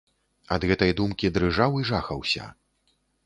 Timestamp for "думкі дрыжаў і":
1.01-1.85